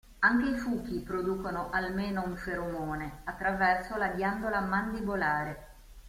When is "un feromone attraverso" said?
2.25-3.97